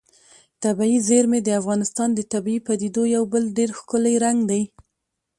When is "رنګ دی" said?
4.25-4.61